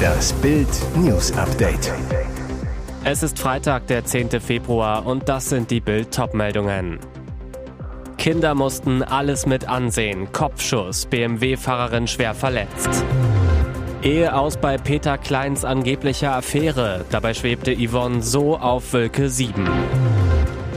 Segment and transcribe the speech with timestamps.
[0.00, 1.92] Das Bild News Update.
[3.04, 4.40] Es ist Freitag, der 10.
[4.40, 6.98] Februar und das sind die Bild meldungen
[8.18, 10.30] Kinder mussten alles mit ansehen.
[10.30, 13.02] Kopfschuss, BMW-Fahrerin schwer verletzt.
[14.02, 17.04] Ehe aus bei Peter Kleins angeblicher Affäre.
[17.10, 19.66] Dabei schwebte Yvonne so auf Wölke 7.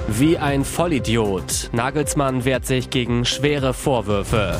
[0.07, 1.69] Wie ein Vollidiot.
[1.73, 4.57] Nagelsmann wehrt sich gegen schwere Vorwürfe.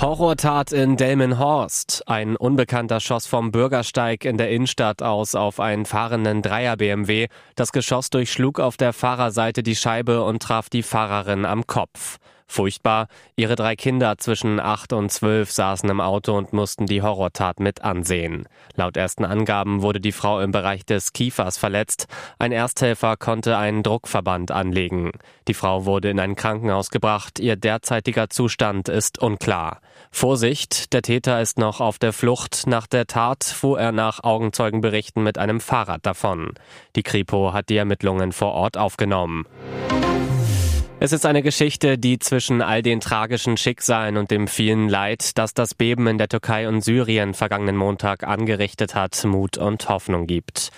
[0.00, 2.04] Horrortat in Delmenhorst.
[2.06, 7.28] Ein Unbekannter schoss vom Bürgersteig in der Innenstadt aus auf einen fahrenden Dreier BMW.
[7.54, 12.16] Das Geschoss durchschlug auf der Fahrerseite die Scheibe und traf die Fahrerin am Kopf.
[12.50, 13.06] Furchtbar.
[13.36, 17.84] Ihre drei Kinder zwischen acht und zwölf saßen im Auto und mussten die Horrortat mit
[17.84, 18.48] ansehen.
[18.74, 22.08] Laut ersten Angaben wurde die Frau im Bereich des Kiefers verletzt.
[22.40, 25.12] Ein Ersthelfer konnte einen Druckverband anlegen.
[25.46, 27.38] Die Frau wurde in ein Krankenhaus gebracht.
[27.38, 29.80] Ihr derzeitiger Zustand ist unklar.
[30.10, 32.66] Vorsicht, der Täter ist noch auf der Flucht.
[32.66, 36.54] Nach der Tat fuhr er nach Augenzeugenberichten mit einem Fahrrad davon.
[36.96, 39.46] Die Kripo hat die Ermittlungen vor Ort aufgenommen.
[41.02, 45.54] Es ist eine Geschichte, die zwischen all den tragischen Schicksalen und dem vielen Leid, das
[45.54, 50.72] das Beben in der Türkei und Syrien vergangenen Montag angerichtet hat, Mut und Hoffnung gibt.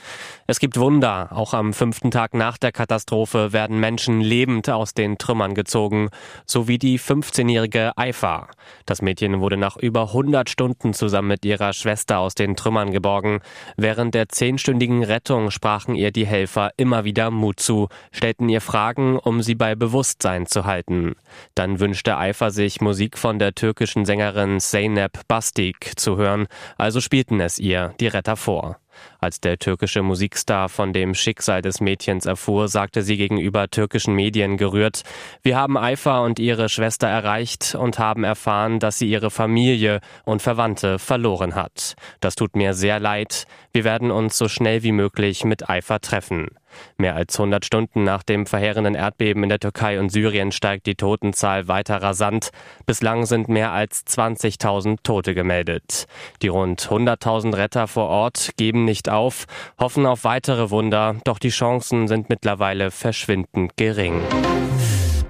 [0.53, 1.31] Es gibt Wunder.
[1.31, 6.11] Auch am fünften Tag nach der Katastrophe werden Menschen lebend aus den Trümmern gezogen,
[6.45, 8.51] so wie die 15-jährige Aifa.
[8.85, 13.41] Das Mädchen wurde nach über 100 Stunden zusammen mit ihrer Schwester aus den Trümmern geborgen.
[13.79, 19.19] Während der zehnstündigen Rettung sprachen ihr die Helfer immer wieder Mut zu, stellten ihr Fragen,
[19.19, 21.15] um sie bei Bewusstsein zu halten.
[21.55, 27.41] Dann wünschte Aifa sich, Musik von der türkischen Sängerin Zeynep Bastik zu hören, also spielten
[27.41, 28.82] es ihr die Retter vor.
[29.21, 34.57] Als der türkische Musikstar von dem Schicksal des Mädchens erfuhr, sagte sie gegenüber türkischen Medien
[34.57, 35.03] gerührt,
[35.43, 40.43] wir haben Eifa und ihre Schwester erreicht und haben erfahren, dass sie ihre Familie und
[40.43, 41.95] Verwandte verloren hat.
[42.21, 43.47] Das tut mir sehr leid.
[43.73, 46.49] Wir werden uns so schnell wie möglich mit Eifa treffen.
[46.97, 50.95] Mehr als 100 Stunden nach dem verheerenden Erdbeben in der Türkei und Syrien steigt die
[50.95, 52.51] Totenzahl weiter rasant.
[52.87, 56.07] Bislang sind mehr als 20.000 Tote gemeldet.
[56.43, 59.47] Die rund 100.000 Retter vor Ort geben nicht auf,
[59.79, 64.21] hoffen auf weitere Wunder, doch die Chancen sind mittlerweile verschwindend gering.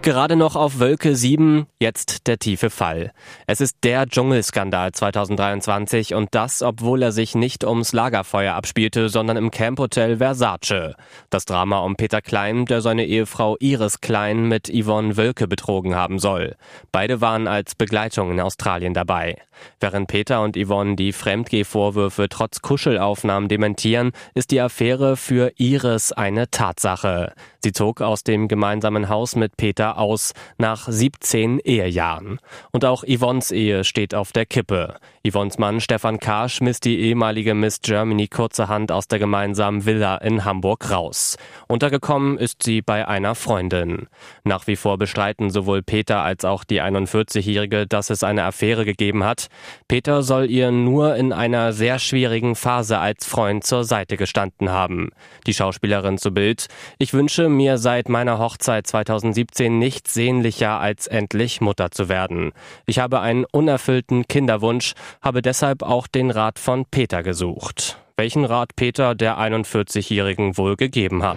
[0.04, 3.12] Gerade noch auf Wölke 7, jetzt der tiefe Fall.
[3.46, 9.36] Es ist der Dschungelskandal 2023 und das, obwohl er sich nicht ums Lagerfeuer abspielte, sondern
[9.36, 10.96] im Camphotel Versace.
[11.30, 16.18] Das Drama um Peter Klein, der seine Ehefrau Iris Klein mit Yvonne Wölke betrogen haben
[16.18, 16.56] soll.
[16.90, 19.36] Beide waren als Begleitung in Australien dabei.
[19.78, 26.50] Während Peter und Yvonne die Fremdgehvorwürfe trotz Kuschelaufnahmen dementieren, ist die Affäre für Iris eine
[26.50, 27.34] Tatsache.
[27.62, 32.38] Sie zog aus dem gemeinsamen Haus mit Peter aus nach 17 Ehejahren.
[32.70, 34.96] Und auch Yvonnes Ehe steht auf der Kippe.
[35.26, 36.48] Yvonnes Mann Stefan K.
[36.48, 41.36] schmiss die ehemalige Miss Germany kurzerhand aus der gemeinsamen Villa in Hamburg raus.
[41.68, 44.08] Untergekommen ist sie bei einer Freundin.
[44.44, 49.22] Nach wie vor bestreiten sowohl Peter als auch die 41-Jährige, dass es eine Affäre gegeben
[49.22, 49.46] hat.
[49.86, 55.10] Peter soll ihr nur in einer sehr schwierigen Phase als Freund zur Seite gestanden haben.
[55.46, 56.66] Die Schauspielerin zu Bild.
[56.98, 62.52] Ich wünsche mir seit meiner Hochzeit 2017 nichts sehnlicher als endlich Mutter zu werden.
[62.86, 67.98] Ich habe einen unerfüllten Kinderwunsch, habe deshalb auch den Rat von Peter gesucht.
[68.16, 71.36] Welchen Rat Peter der 41-Jährigen wohl gegeben hat.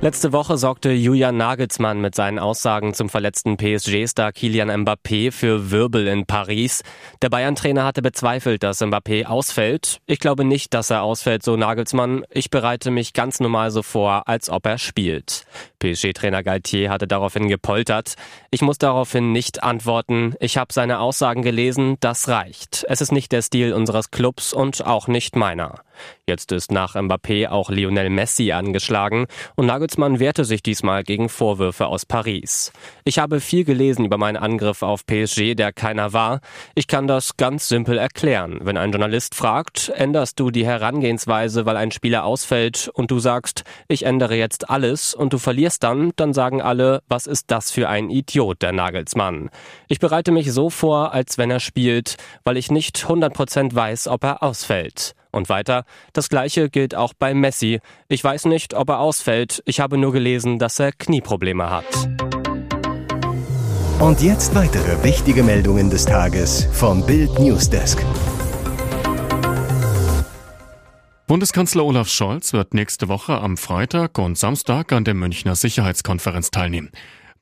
[0.00, 6.06] Letzte Woche sorgte Julian Nagelsmann mit seinen Aussagen zum verletzten PSG-Star Kilian Mbappé für Wirbel
[6.06, 6.84] in Paris.
[7.20, 9.98] Der Bayern-Trainer hatte bezweifelt, dass Mbappé ausfällt.
[10.06, 12.24] Ich glaube nicht, dass er ausfällt, so Nagelsmann.
[12.30, 15.44] Ich bereite mich ganz normal so vor, als ob er spielt.
[15.80, 18.14] PSG-Trainer Galtier hatte daraufhin gepoltert.
[18.52, 20.36] Ich muss daraufhin nicht antworten.
[20.38, 22.84] Ich habe seine Aussagen gelesen, das reicht.
[22.88, 25.80] Es ist nicht der Stil unseres Clubs und auch nicht meiner.
[26.26, 29.26] Jetzt ist nach Mbappé auch Lionel Messi angeschlagen
[29.56, 32.72] und Nagelsmann wehrte sich diesmal gegen Vorwürfe aus Paris.
[33.04, 36.40] Ich habe viel gelesen über meinen Angriff auf PSG, der keiner war.
[36.74, 38.58] Ich kann das ganz simpel erklären.
[38.62, 43.64] Wenn ein Journalist fragt, änderst du die Herangehensweise, weil ein Spieler ausfällt und du sagst,
[43.88, 47.88] ich ändere jetzt alles und du verlierst dann, dann sagen alle, was ist das für
[47.88, 49.50] ein Idiot, der Nagelsmann.
[49.88, 54.24] Ich bereite mich so vor, als wenn er spielt, weil ich nicht 100% weiß, ob
[54.24, 55.14] er ausfällt.
[55.30, 57.80] Und weiter, das gleiche gilt auch bei Messi.
[58.08, 59.62] Ich weiß nicht, ob er ausfällt.
[59.66, 61.84] Ich habe nur gelesen, dass er Knieprobleme hat.
[64.00, 68.04] Und jetzt weitere wichtige Meldungen des Tages vom Bild Newsdesk.
[71.26, 76.90] Bundeskanzler Olaf Scholz wird nächste Woche am Freitag und Samstag an der Münchner Sicherheitskonferenz teilnehmen.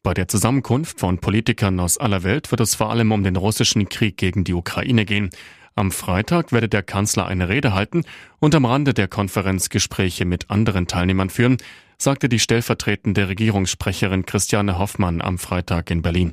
[0.02, 3.88] Bei der Zusammenkunft von Politikern aus aller Welt wird es vor allem um den russischen
[3.88, 5.30] Krieg gegen die Ukraine gehen.
[5.78, 8.04] Am Freitag werde der Kanzler eine Rede halten
[8.38, 11.58] und am Rande der Konferenz Gespräche mit anderen Teilnehmern führen,
[11.98, 16.32] sagte die stellvertretende Regierungssprecherin Christiane Hoffmann am Freitag in Berlin.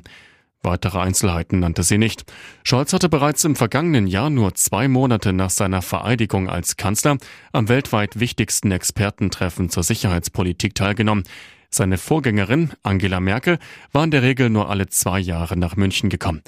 [0.62, 2.24] Weitere Einzelheiten nannte sie nicht.
[2.64, 7.18] Scholz hatte bereits im vergangenen Jahr nur zwei Monate nach seiner Vereidigung als Kanzler
[7.52, 11.24] am weltweit wichtigsten Expertentreffen zur Sicherheitspolitik teilgenommen.
[11.68, 13.58] Seine Vorgängerin, Angela Merkel,
[13.92, 16.40] war in der Regel nur alle zwei Jahre nach München gekommen.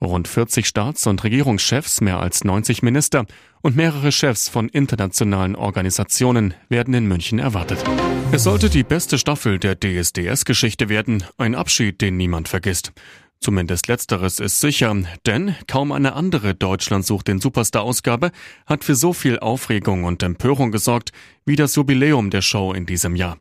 [0.00, 3.26] Rund 40 Staats- und Regierungschefs, mehr als 90 Minister
[3.62, 7.82] und mehrere Chefs von internationalen Organisationen werden in München erwartet.
[8.30, 12.92] Es sollte die beste Staffel der DSDS-Geschichte werden, ein Abschied, den niemand vergisst.
[13.40, 14.94] Zumindest letzteres ist sicher,
[15.26, 18.32] denn kaum eine andere Deutschland sucht den Superstar-Ausgabe
[18.66, 21.12] hat für so viel Aufregung und Empörung gesorgt
[21.46, 23.38] wie das Jubiläum der Show in diesem Jahr.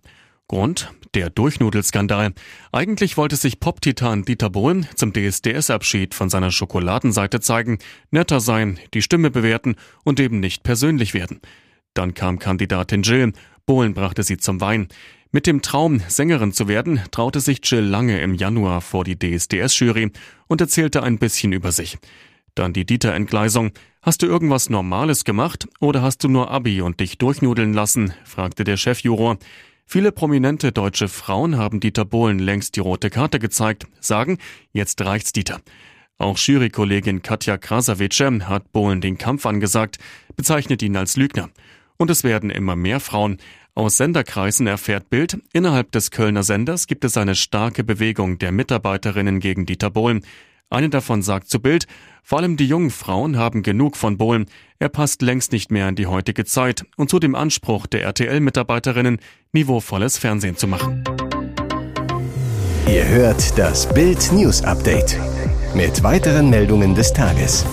[0.49, 0.94] Grund?
[1.13, 2.33] Der Durchnudelskandal.
[2.71, 7.79] Eigentlich wollte sich Pop-Titan Dieter Bohlen zum DSDS-Abschied von seiner Schokoladenseite zeigen,
[8.11, 11.41] netter sein, die Stimme bewerten und eben nicht persönlich werden.
[11.94, 13.33] Dann kam Kandidatin Jill.
[13.65, 14.88] Bohlen brachte sie zum Wein.
[15.31, 20.11] Mit dem Traum, Sängerin zu werden, traute sich Jill lange im Januar vor die DSDS-Jury
[20.47, 21.97] und erzählte ein bisschen über sich.
[22.55, 23.71] Dann die Dieter-Entgleisung.
[24.01, 28.13] Hast du irgendwas Normales gemacht oder hast du nur Abi und dich durchnudeln lassen?
[28.23, 29.38] fragte der Chefjuror.
[29.89, 34.37] Viele prominente deutsche Frauen haben Dieter Bohlen längst die rote Karte gezeigt, sagen,
[34.73, 35.61] jetzt reicht's Dieter.
[36.17, 39.97] Auch Jurykollegin Katja Krasavice hat Bohlen den Kampf angesagt,
[40.35, 41.49] bezeichnet ihn als Lügner.
[41.95, 43.37] Und es werden immer mehr Frauen.
[43.75, 49.39] Aus Senderkreisen erfährt Bild, innerhalb des Kölner Senders gibt es eine starke Bewegung der Mitarbeiterinnen
[49.39, 50.25] gegen Dieter Bohlen.
[50.69, 51.87] Eine davon sagt zu Bild,
[52.23, 54.47] vor allem die jungen Frauen haben genug von Bohlen.
[54.79, 59.19] Er passt längst nicht mehr in die heutige Zeit und zu dem Anspruch der RTL-Mitarbeiterinnen,
[59.53, 61.05] niveauvolles Fernsehen zu machen.
[62.85, 65.17] Ihr hört das Bild News Update
[65.73, 67.65] mit weiteren Meldungen des Tages.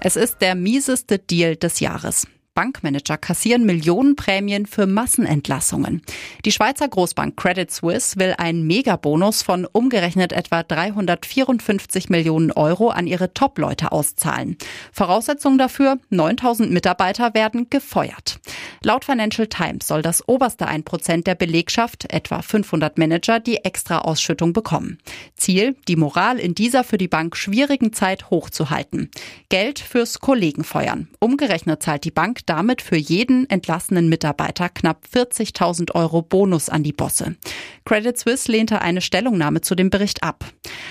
[0.00, 2.26] Es ist der mieseste Deal des Jahres.
[2.60, 6.02] Bankmanager kassieren Millionenprämien für Massenentlassungen.
[6.44, 13.06] Die Schweizer Großbank Credit Suisse will einen Megabonus von umgerechnet etwa 354 Millionen Euro an
[13.06, 14.58] ihre Top-Leute auszahlen.
[14.92, 18.39] Voraussetzung dafür, 9000 Mitarbeiter werden gefeuert.
[18.82, 24.54] Laut Financial Times soll das oberste 1% der Belegschaft, etwa 500 Manager, die extra Ausschüttung
[24.54, 24.96] bekommen.
[25.36, 29.10] Ziel, die Moral in dieser für die Bank schwierigen Zeit hochzuhalten.
[29.50, 31.08] Geld fürs Kollegenfeuern.
[31.18, 36.94] Umgerechnet zahlt die Bank damit für jeden entlassenen Mitarbeiter knapp 40.000 Euro Bonus an die
[36.94, 37.36] Bosse.
[37.84, 40.46] Credit Suisse lehnte eine Stellungnahme zu dem Bericht ab.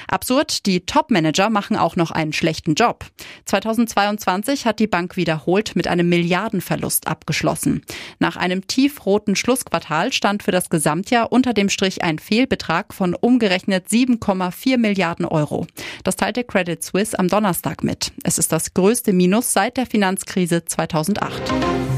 [0.07, 3.06] Absurd, die Top-Manager machen auch noch einen schlechten Job.
[3.45, 7.78] 2022 hat die Bank wiederholt mit einem Milliardenverlust abgeschlossen.
[8.19, 13.87] Nach einem tiefroten Schlussquartal stand für das Gesamtjahr unter dem Strich ein Fehlbetrag von umgerechnet
[13.87, 15.67] 7,4 Milliarden Euro.
[16.03, 18.11] Das teilte Credit Suisse am Donnerstag mit.
[18.23, 21.88] Es ist das größte Minus seit der Finanzkrise 2008.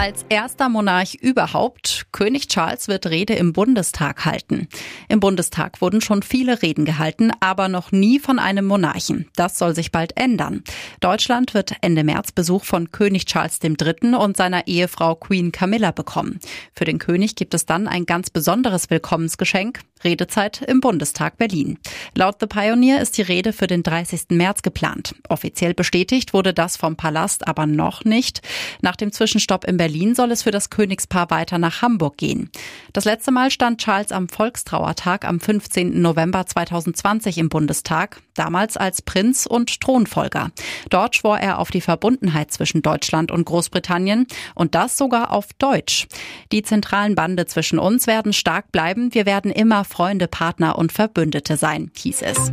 [0.00, 4.66] Als erster Monarch überhaupt, König Charles wird Rede im Bundestag halten.
[5.10, 9.28] Im Bundestag wurden schon viele Reden gehalten, aber noch nie von einem Monarchen.
[9.36, 10.64] Das soll sich bald ändern.
[11.00, 14.14] Deutschland wird Ende März Besuch von König Charles III.
[14.14, 16.40] und seiner Ehefrau Queen Camilla bekommen.
[16.74, 21.78] Für den König gibt es dann ein ganz besonderes Willkommensgeschenk, Redezeit im Bundestag Berlin.
[22.14, 24.30] Laut The Pioneer ist die Rede für den 30.
[24.30, 25.14] März geplant.
[25.28, 28.40] Offiziell bestätigt wurde das vom Palast aber noch nicht.
[28.80, 32.48] Nach dem Zwischenstopp in Berlin soll es für das Königspaar weiter nach Hamburg gehen.
[32.92, 36.00] Das letzte Mal stand Charles am Volkstrauertag am 15.
[36.00, 40.52] November 2020 im Bundestag, damals als Prinz und Thronfolger.
[40.90, 46.06] Dort schwor er auf die Verbundenheit zwischen Deutschland und Großbritannien und das sogar auf Deutsch.
[46.52, 49.12] Die zentralen Bande zwischen uns werden stark bleiben.
[49.12, 52.52] Wir werden immer Freunde, Partner und Verbündete sein, hieß es.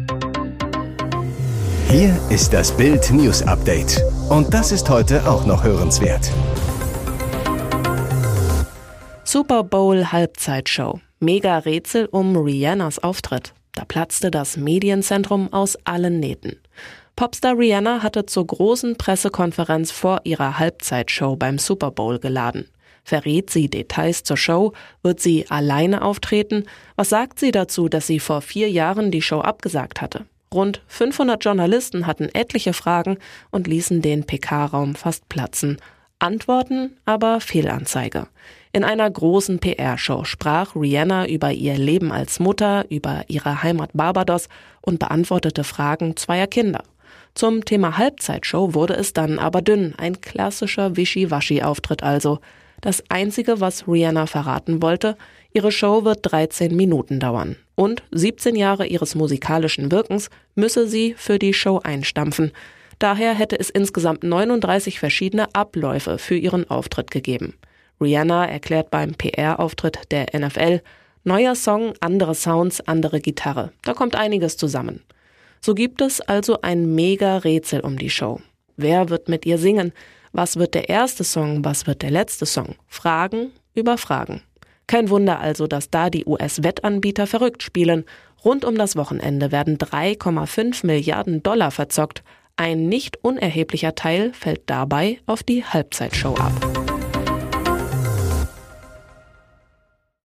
[1.91, 4.01] Hier ist das Bild News Update.
[4.27, 6.31] Und das ist heute auch noch hörenswert.
[9.29, 11.01] Super Bowl Halbzeitshow.
[11.19, 13.53] Mega Rätsel um Rihannas Auftritt.
[13.73, 16.61] Da platzte das Medienzentrum aus allen Nähten.
[17.17, 22.69] Popstar Rihanna hatte zur großen Pressekonferenz vor ihrer Halbzeitshow beim Super Bowl geladen.
[23.03, 24.71] Verrät sie Details zur Show?
[25.03, 26.63] Wird sie alleine auftreten?
[26.95, 30.25] Was sagt sie dazu, dass sie vor vier Jahren die Show abgesagt hatte?
[30.53, 33.17] Rund 500 Journalisten hatten etliche Fragen
[33.51, 35.79] und ließen den PK-Raum fast platzen.
[36.19, 38.27] Antworten aber Fehlanzeige.
[38.77, 44.49] In einer großen PR-Show sprach Rihanna über ihr Leben als Mutter, über ihre Heimat Barbados
[44.81, 46.83] und beantwortete Fragen zweier Kinder.
[47.33, 52.37] Zum Thema Halbzeitshow wurde es dann aber dünn, ein klassischer Wischiwaschi-Auftritt also.
[52.79, 55.17] Das Einzige, was Rihanna verraten wollte,
[55.53, 57.55] Ihre Show wird 13 Minuten dauern.
[57.73, 62.51] Und 17 Jahre ihres musikalischen Wirkens müsse sie für die Show einstampfen.
[62.99, 67.55] Daher hätte es insgesamt 39 verschiedene Abläufe für ihren Auftritt gegeben.
[67.99, 70.81] Rihanna erklärt beim PR-Auftritt der NFL,
[71.23, 73.71] neuer Song, andere Sounds, andere Gitarre.
[73.83, 75.03] Da kommt einiges zusammen.
[75.61, 78.39] So gibt es also ein mega Rätsel um die Show.
[78.77, 79.91] Wer wird mit ihr singen?
[80.31, 81.65] Was wird der erste Song?
[81.65, 82.75] Was wird der letzte Song?
[82.87, 84.41] Fragen über Fragen.
[84.85, 88.05] Kein Wunder also, dass da die US-Wettanbieter verrückt spielen.
[88.45, 92.23] Rund um das Wochenende werden 3,5 Milliarden Dollar verzockt.
[92.55, 96.86] Ein nicht unerheblicher Teil fällt dabei auf die Halbzeitshow ab.